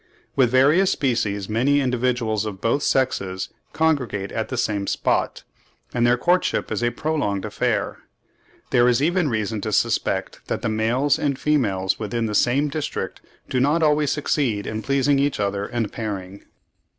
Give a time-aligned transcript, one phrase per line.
[0.35, 5.43] With various species many individuals of both sexes congregate at the same spot,
[5.93, 7.99] and their courtship is a prolonged affair.
[8.71, 13.21] There is even reason to suspect that the males and females within the same district
[13.47, 16.45] do not always succeed in pleasing each other and pairing.